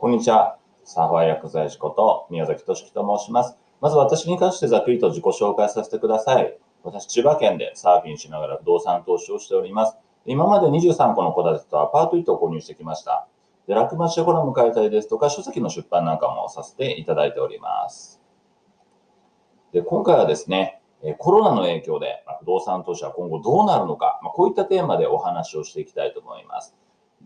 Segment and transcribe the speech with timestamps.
[0.00, 0.56] こんにちは。
[0.82, 3.58] サーファー薬剤師こと宮崎俊樹と申します。
[3.82, 6.56] まず私に関してざっくりと自己紹介させてください。
[6.82, 9.98] 私、千葉県でサーフィンしながら不動産投資をしております。
[10.24, 13.28] 今まで23個の戸建てとアパート1棟を購入してきました。
[13.68, 18.22] で、楽町コラム変えたりですとか、書籍の出版なんかもさせていただいております。
[19.74, 20.80] で、今回はですね、
[21.18, 26.74] コロナの影響で不動産投資は今後どうなるのか、まこういったテーマでお話をしていきたいと思います。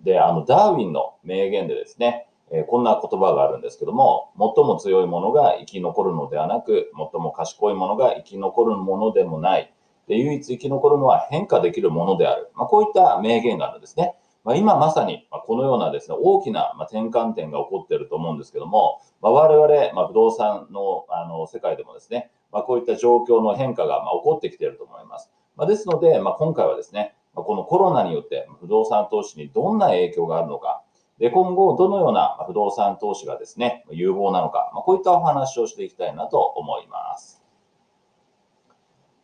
[0.03, 9.75] で、あの、ダーウィンの名言でですね、えこんな言葉があるんですけども、最も強いものが生き残るのではなく、最も賢いものが生き残るものでもない。
[10.07, 12.51] で唯一生き残るのは変化できるものである。
[12.55, 14.15] まあ、こういった名言があるんですね。
[14.45, 25.33] まあ、今まさにこのようなですね、大きな転換点が起こっていると思うんですけども、まあ、我々、ま不動産のあの世界でもですね、まこういった状況の変化がま起こってきていると思います。
[25.57, 30.84] まですので、ま今回はですね、このコロナによって不動産投資にどんな影響があるのか、
[31.19, 37.43] で、今後どのような不動産投資がですね、有望なのか、まあ、こういったお話をしていきたいなと思います。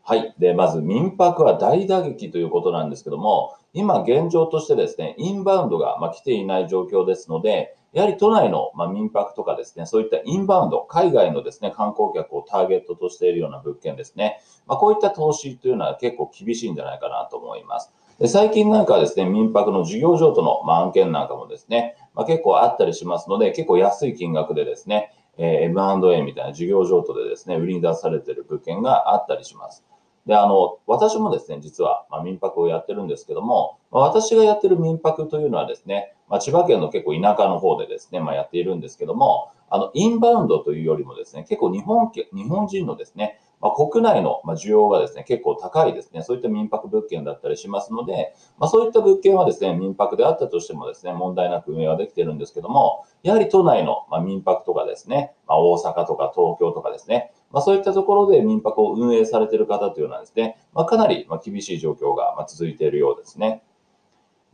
[0.02, 0.34] はい。
[0.38, 17.92] で、まず民泊は大打撃ということなんですけども、今現状としてですね、インバウンドがま来ていない状況ですので、やはり都内のま民泊とかですね、そういったインバウンド、海外のですね、観光客をターゲットとしているような物件ですね、まあ、こういった投資というのは結構厳しいんじゃないかなと思います。
[18.20, 29.86] で最近なんかはですね、民泊の事業譲渡の、ま案件なんかもですね、まあ、結構あったりしますので、結構安い金額でですね、え、M&A みたいな事業譲渡でですね、売りに出されている物件があったりします。
[30.26, 63.62] で、あの、私もですね、実は、ま民泊をやってるんですけども、ま私がやってる民泊というのはですね、まあ、千葉県の結構田舎の方でですね、まあ、やっているんですけども、あの、インバウンドというよりもですね、結構日本、日本人のですね、まあ、国内の需要がですね、結構高いですね、そういった民泊物件だったりしますので、まあ、そういった物件はですね、民泊であったとしてもですね、問題なく運営はできてるんですけども、やはり都内の民泊とかですね、まあ、大阪とか東京とかですね、ま、そういったところで民泊を運営されている方というのはですね、ま、かなり厳しい状況が続いているようですね。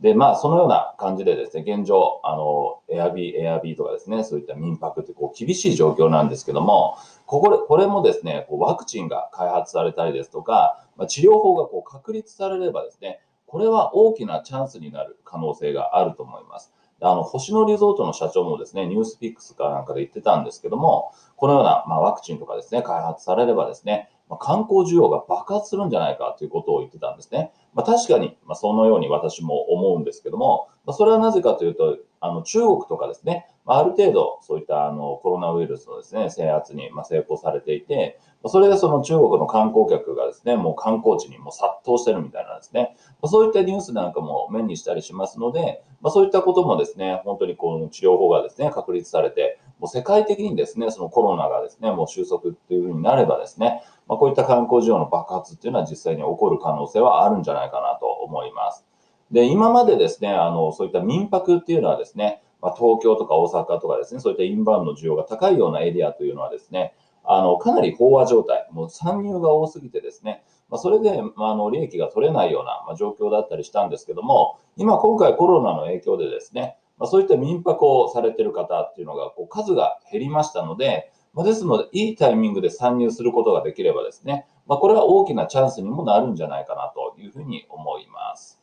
[0.01, 16.71] で、まあ、そのような感じでですね、現状、あの、エアビー、エアビーとかですね、そういった民泊ってこう厳しい状況なんですけども、ここで、これもですね、こうワクチンが開発されたりですとか、まあ、治療法がこう確立されればですね、これは大きなチャンスになる可能性があると思います。
[16.99, 27.51] あの、星野リゾートの社長もですね、ニュースピックスかなんかで言ってたんですけども、このような、まあ、ワクチンとかですね、開発されればですね、まあ、観光需要が爆発するんじゃないかということを言ってたんですね。
[27.77, 42.95] まあ、確かに、まあ、そのように私も思うんですけども、まあ、それはなぜかというと、あの中国とかですね、まあ、ある程度そういったあのコロナウイルスのですね、制圧にま成功されていて、それでその中国の観光客がですね、もう観光地にも殺到してるみたいなですね。
[43.25, 58.85] そういったニュースなんかも目にしたりしますので、ま、そういったこともですね、本当にこの治療法がですね、確立されて、もう世界的にですね、そのコロナがですね、もう収束っていうふうになればですね、まあ、こういった観光需要の爆発っていうのは実際に起こる可能性はあるんじゃないかなと思います。
[59.31, 88.59] で、今までですね、あの、そういった民泊っていうのはですね、まあ、東京とか大阪とかですね、そういったインバウンド需要が高いようなエリアというのはですね、あの、かなり飽和状態、もう参入が多すぎてですね、まあ、それで、まあ、あの、利益が取れないような、ま状況だったりしたんですけども、今今回コロナの影響でですね、まあ、そういった民泊をされている方っていうのが、こう、数が減りましたので、まあ、ですので、いいタイミングで参入することができればですね、まあ、これは大きなチャンスにもなるんじゃないかなというふうに思います。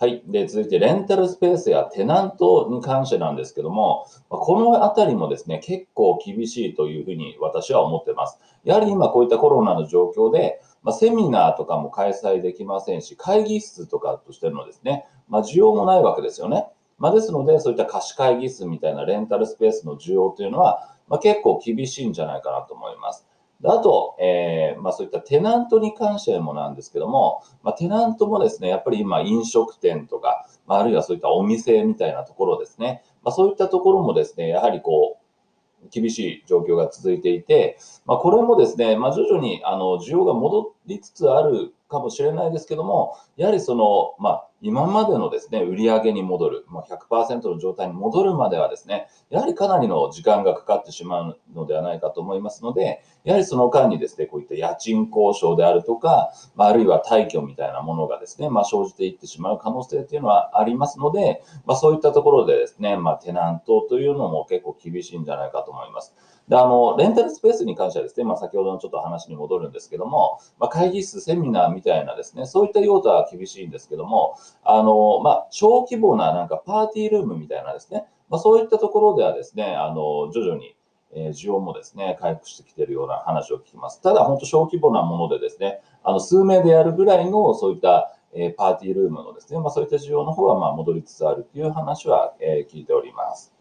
[0.00, 0.22] はい。
[0.26, 8.38] で、続いて、レンタルスペースやテナントに関してなんですけども、このあたりもですね、結構厳しいというふうに私は思ってます。
[8.64, 16.66] やはり今こういったコロナの状況で、まあ、セミナーとかも開催できませんし、会議室とかとしてのですね、まあ、需要もないわけですよね。
[16.98, 23.26] まあ、ですので、そういった貸し会議室みたいなレンタルスペースの需要というのは、まあ、結構厳しいんじゃないかなと思います。
[23.60, 35.19] であと、えー、ま、そういったテナントに関してもなんですけども、まあ、テナントもですね、やっぱり今飲食店とか、まあ、あるいはそういったお店みたいなところですね、まあ、そういったところもですね、やはりこう、
[35.90, 66.14] 厳しい状況が続いていて、まあ、これもですね、まあ、徐々にあの需要が戻りつつあるかもしれないですけども、やはりその、まあ、今までのですね、売り上げに戻る、まあ、100%の状態に戻るまではですね、やはりかなりの時間がかかってしまうのではないかと思いますので、やはりその間にですね、こういった家賃交渉であるとか、まあ、あるいは退去みたいなものがですね、まあ、生じていってしまう可能性というのはありますので、まあ、そういったところでですね、まあ、テナントというのも結構厳しいんじゃないかと思います。
[66.50, 80.74] で、あの、レンタルスペースに関してはですね、まあ、先ほどのちょっと話に戻るんですけども、まあ、会議室、セミナーみたいなですね、そういった用途は厳しいんですけども、あの、まあ、小規模ななんかパーティールームみたいなですね、まあ、そういったところではですね、あの、徐々に、
[81.12, 84.00] え需要もですね、回復してきているような話を聞きます。
[84.00, 93.59] ただ、本当小規模なものでですね、あの、数名でやるぐらいの、そういった、えパーティールームのですね、まあ、そういった需要の方は、ま戻りつつあるという話は、え聞いております。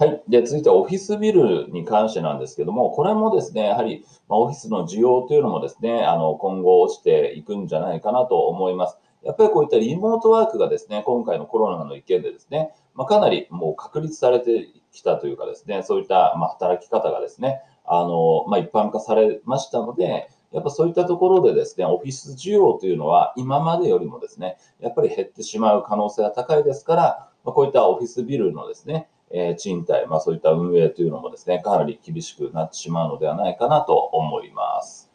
[0.00, 0.22] はい。
[0.30, 8.96] で、続いてオフィスビルに関してなんですけども、これもですね、やはり、まオフィスの需要というのもですね、あの、今後落ちていくんじゃないかなと思います。
[9.22, 35.10] やっぱりこういったリモートワークがですね、今回のコロナの意見でですね、まあ、かなりもう確立されてきたというかですね、そういったま働き方がですね、あの、まあ、一般化されましたので、やっぱそういったところでですね、オフィス需要というのは今までよりもですね、やっぱり減ってしまう可能性が高いですから、まこういったオフィスビルのですね、え賃貸、まあ、そういった運営というのもですね、かなり厳しくなってしまうのではないかなと思います。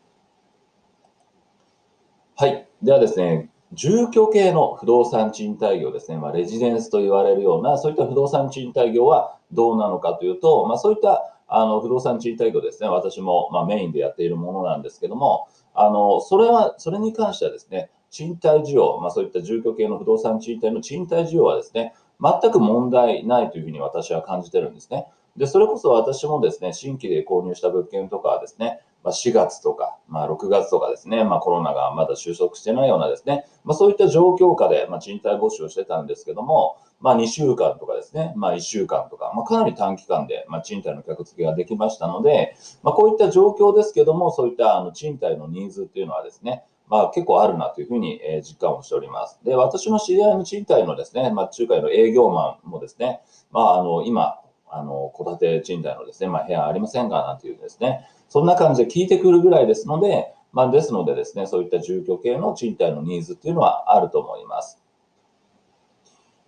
[2.36, 2.68] はい。
[2.82, 25.08] ではですね、住居系の不動産賃貸業ですね、まあ、レジデンスと言われるような、そういった不動産賃貸業はどうなのかというと、まあ、そういったあの不動産賃貸業ですね、私もまメインでやっているものなんですけども、あのそれは、それに関してはですね、賃貸需要、まあ、そういった住居系の不動産賃貸の賃貸需要はですね、全く問題ないというふうに私は感じてるんですね。
[25.38, 49.40] で、それこそ私もですね、新規で購入した物件とかはですね、ま4月とか、まあ、6月とかですね、まあ、コロナがまだ収束してないようなですね、まあ、そういった状況下で、ま賃貸募集をしてたんですけども、ま、2週間とかですね、ま、1週間とか、ま、かなり短期間で、ま賃貸の客付けができましたので、ま、こういった状況ですけども、そういったあの賃貸のニーズっていうのはですね、まあ、結構あるなというふうに、え実感をしております。
[49.44, 53.22] で、私の知り合いの賃貸のですね、まあ、仲介の営業マンもですね、
[53.52, 64.82] まあ、あの、今、あの、戸建て賃貸のですね、まあ、部屋ありませんかなんていうですね、そんな感じで聞いてくるぐらいですので、まあ、ですのでですね、そういった住居系の賃貸のニーズっていうのはあると思います。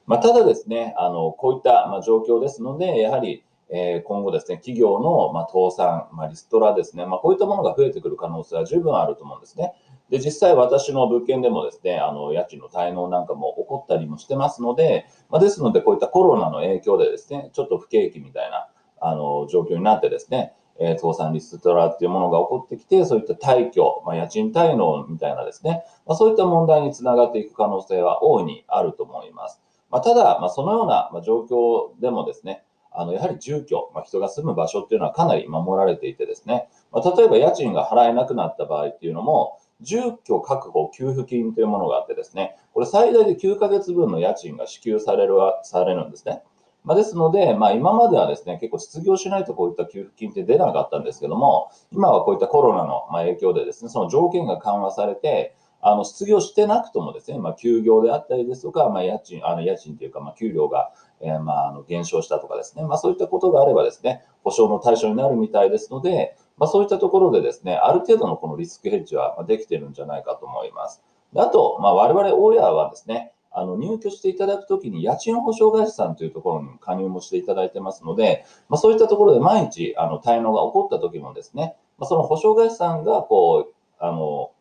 [0.06, 9.74] まあ、ただですね、あの、こういった、ま状況ですので、やはり、え今後ですね、企業の、ま倒産、まリストラですね、まあ、こういったものが増えてくる可能性は十分あると思うんですね。
[10.10, 18.68] で、実際私の物件でもですね、あの、家賃の滞納なんかも起こったりもしてますので、まあ、ですので、こういったコロナの影響でですね、ちょっと不景気みたいな、
[19.00, 29.60] あの、状況になってですね、えー、倒産リストラっていうものが起こってきて、そういった退去、まあ、家賃滞納みたいなですね、まあ、そういった問題につながっていく可能性は大いにあると思います。
[29.90, 46.42] まあ、ただ、まあ、そのような状況でもですね、あの、やはり住居、まあ、人が住む場所っていうのはかなり守られていてですね、まあ、例えば家賃が払えなくなった場合っていうのも、住居確保給付金というものがあってですね、これ最大で9ヶ月分の家賃が支給されるされるんですね。
[46.84, 60.92] まあ、ですので、まあ、今まではですね、結構失業しないとこういった給付金って出なかったんですけども、今はこういったコロナの影響でですね、その条件が緩和されて、あの失業してなくともですね、まあ、休業であったりですとか、まあ、家賃、あの家賃というか、ま、給料が、
[61.22, 71.04] えー、まあ、あの減少したとかですね、まあ、そういったことがあればですね、保証の対象になるみたいですので、まあ、そういったところでですね、ある程度のこのリスクヘッジはできてるんじゃないかと思います。
[71.34, 84.52] であと、まあ、我々大家はですね、あの入居していただくときに家賃保証会社さんというところに加入もしていただいてますので、まあ、そういったところで毎日あの滞納が起こったときもですね、まあ、その保証会社さんがこう、あの、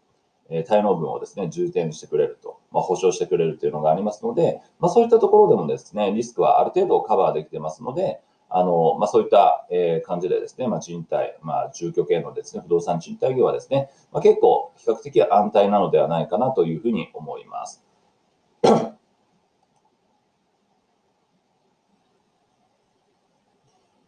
[0.48, 8.20] え滞納分をですね、重点してくれると、まあ、保証してくれるというのがありますので、ま、そういったところでもですね、リスクはある程度カバーできてますので、
[8.56, 17.84] あの、まあ、そういった、え感じでですね、まあ、賃貸、まあ、住居系のですね、不動産賃貸業はですね、まあ、結構比較的安泰なのではないかなというふうに思います。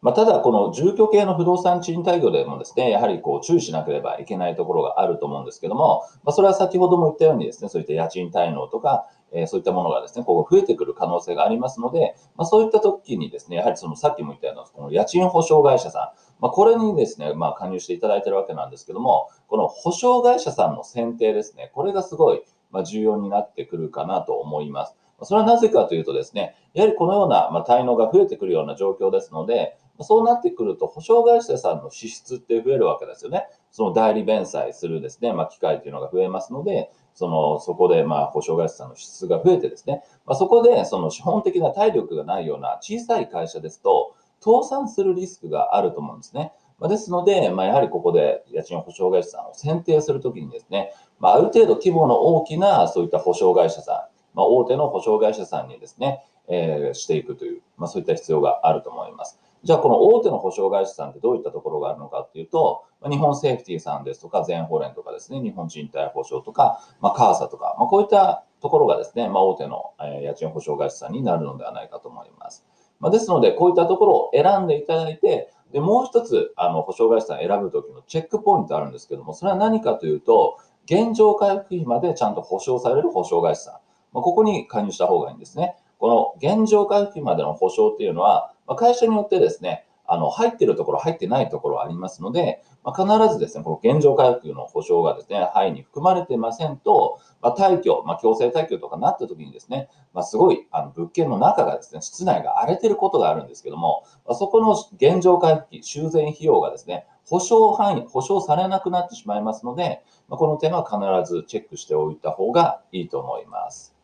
[0.01, 24.97] まあ、ただ、この住居系の不動産賃貸業でもですね、やはりこう注意しなければいけないところがあると思うんですけども、まあ、それは先ほども言ったようにですね、そういった家賃滞納とか、え、そういったものがですね、ここ増えてくる可能性がありますので、まあ、そういった時にですね、やはりそのさっきも言ったような、この家賃保証会社さん、まあ、これにですね、まあ、加入していただいてるわけなんですけども、この保証会社さんの選定ですね、これがすごいま重要になってくるかなと思います。
[25.23, 33.47] それはなぜかというとですね、やはりこのような、ま滞納が増えてくるような状況ですので、そうなってくると、保証会社さんの支出って増えるわけですよね。
[33.73, 46.53] その代理弁済するですね、まあ、機会というのが増えますので、その、そこで、まあ、保証会社さんの支出が増えてですね、まあ、そこで、その資本的な体力がないような小さい会社ですと、倒産するリスクがあると思うんですね。
[46.79, 59.41] まあ、ですので、まあ、やはりここで家賃保証会社さんを選定するときにですね、まあ、ある程度規模の大きなそういった保証会社さん、まあ、大手の保証会社さんにですね、えー、していくという、まあ、そういった必要があると思います。
[59.65, 72.65] じゃあ、この大手の保証会社さんってどういったところがあるのかっていうと、日本セーフティーさんですとか、全保連とかですね、日本賃貸保証とか、まあ、カーサとか、まあ、こういったところがですね、まあ、大手の、家賃保証会社さんになるのではないかと思います。
[73.01, 83.75] まあ、ですので、こういったところを選んでいただいて、で、もう一つ、あの、保証会社さん選ぶときのチェックポイントあるんですけども、それは何かというと、現状回復費までちゃんと保証される保証会社さん。
[84.13, 85.77] まあ、ここに加入した方がいいんですね。
[85.99, 113.98] この現状回復費までの保証っていうのは、まあ、会社によってですね、あの、入ってるところ、入ってないところありますので、まあ、必ずですね、この現状回復の保証がですね、範囲に含まれてませんと、まあ、退去、まあ、強制退去とかなった時にですね、ま、すごい、あの、物件の中がですね、室内が荒れてることがあるんですけども、ま、そこの現状回復費、修繕費用がですね、保証範囲、保証されなくなってしまいますので、ま、この点は必ずチェックしておいた方がいいと思います。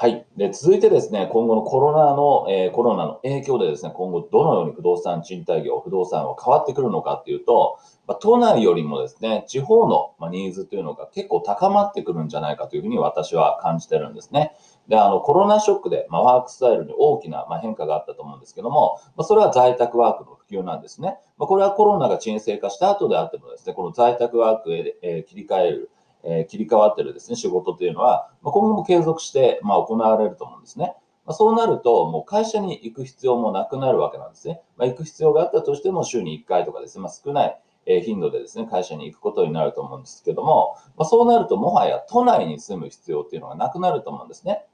[0.00, 0.24] はい。
[0.34, 14.52] で、続いてですね、今後のコロナの、えー、コロナの影響でですね、今後どのように不動産賃貸業、不動産は変わってくるのかっていうと、まあ、都内よりもですね、地方のまニーズというのが結構高まってくるんじゃないかというふうに私は感じてるんですね。
[14.88, 21.18] で、あの、コロナショックで、まあ、ワークスタイルに大きな、ま変化があったと思うんですけども、まあ、それは在宅ワークの普及なんですね。
[21.36, 25.90] ま、これはコロナが沈静化した後であってもですね、この在宅ワークへ、えー、切り替える、
[26.24, 30.94] え切り替わってるですね、仕事というのは、ま今後も継続して、ま行われると思うんですね。
[31.26, 34.60] まそうなると、もう会社に行く必要もなくなるわけなんですね。
[34.76, 37.60] ま行く必要があったとしても、週に1回とかですね、まあ、少ない
[38.02, 44.64] 頻度でですね、会社に行くことになると思うんですけども、まそうなると、もはや都内に住む必要っていうのがなくなると思うんですね。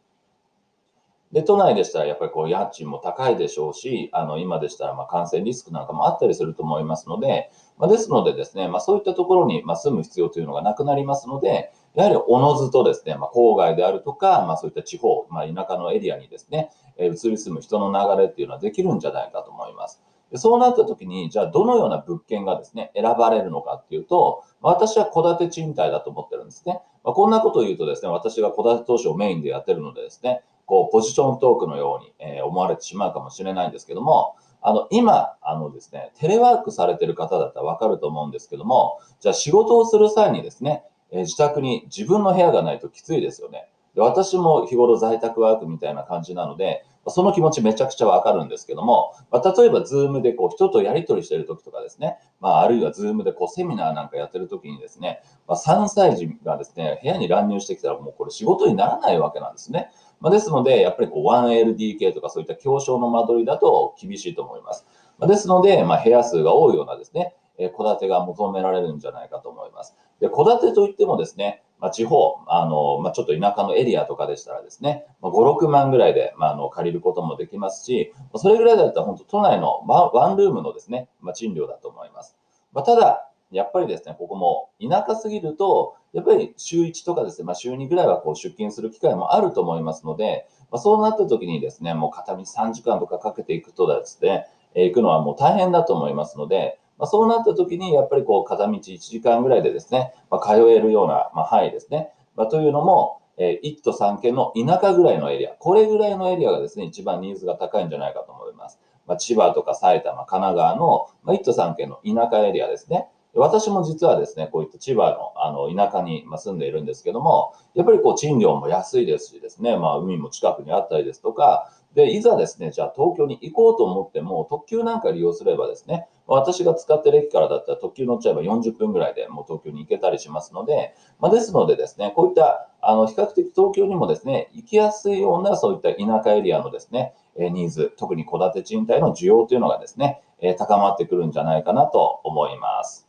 [1.37, 20.03] で、都内でしたらやっぱりこう家賃も高いでしょうし、あの、今でしたらま感染リスクなんかもあったりすると思いますので、まあ、ですのでですね、まあ、そういったところにま住む必要というのがなくなりますので、やはりおのずとですね、まあ、郊外であるとか、まあ、そういった地方、まあ、田舎のエリアにですね、え移り住む人の流れっていうのはできるんじゃないかと思います。
[20.33, 26.81] でそうなった時に、じゃあどのような物件がですね、選ばれるのかっていうと、私は戸建て賃貸だと思ってるんですね。
[27.05, 43.69] ま、こんなことを言うとですね、私が戸建て投資をメインでやってるのでですね、こう、ポジショントークのように、え思われてしまうかもしれないんですけども、あの、今、あのですね、テレワークされてる方だったらわかると思うんですけども、じゃあ仕事をする際にですね、え自宅に自分の部屋がないときついですよね。
[43.95, 59.91] で私も日頃在宅ワークみたいな感じなので、その気持ちめちゃくちゃわかるんですけども、まあ、例えば Zoom でこう人とやり取りしてる時とかですね、まあ、あるいは Zoom でこうセミナーなんかやってる時にですね、まあ、3歳児がですね、部屋に乱入してきたらもうこれ仕事にならないわけなんですね。
[60.21, 64.87] まあ、ですので、やっぱりこう 1LDK とかそういった狭小の間取りだと厳しいと思います。
[65.19, 69.97] まあ、ですので、ま、部屋数が多いようなですね、戸建てが求められるんじゃないかと思います。
[70.21, 82.37] で、戸建てといってもですね、まあ、地方、あの、まあ、ちょっと田舎のエリアとかでしたらですね、まあ、5、6万ぐらいで、まあ、あの、借りることもできますし、それぐらいだったら本当都内のワンルームのですね、ま、賃料だと思います。
[82.73, 102.09] ま、ただ、やっぱりですね、ここも田舎すぎると、やっぱり週1とかですね、まあ、週2ぐらいはこう出勤する機会もあると思いますので、まあ、そうなった時にですね、もう片道3時間とかかけていくとですね、えー、行くのはもう大変だと思いますので、まあ、そうなった時に、やっぱりこう、片道1時間ぐらいでですね、まあ、通えるような、ま、範囲ですね。
[102.35, 108.81] まあ、というのも、えー、1都3県の田舎ぐらいのエリア、これぐらいのエリアがですね、一番ニーズが高いんじゃないかと思います。
[109.07, 113.09] ま、千葉とか埼玉、神奈川の、ま、1都3県の田舎エリアですね。
[113.37, 140.23] 私も実はですね、こういった千葉のあの田舎に住んでいるんですけども、やっぱりこう賃料も安いですしですね、まあ海も近くにあったりですとか、で、いざですね、じゃあ東京に行こうと思っても、特急なんか利用すればですね、私が使ってる駅からだったら特急乗っちゃえば40分ぐらいでもう東京に行けたりしますので、まあ、ですのでですね、こういったあの比較的東京にもですね、行きやすいようなそういった田舎エリアのですね、ニーズ、特に戸建て賃貸の需要というのがですね、
[140.59, 143.06] 高まってくるんじゃないかなと思います。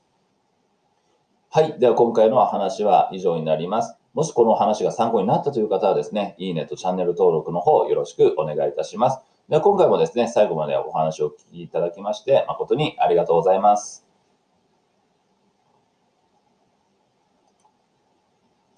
[1.57, 1.79] はい。
[1.79, 3.97] では今回の話は以上になります。
[4.13, 9.17] もしこの話が参考になったという方はですね、いいねとチャンネル登録の方よろしくお願いいたします。
[9.49, 14.06] では今回もですね、最後までお話をお聞きいただきまして誠にありがとうございます。